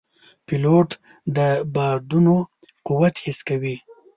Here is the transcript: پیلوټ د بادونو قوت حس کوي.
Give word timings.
پیلوټ 0.45 0.89
د 1.35 1.37
بادونو 1.73 2.35
قوت 2.87 3.15
حس 3.23 3.39
کوي. 3.47 3.75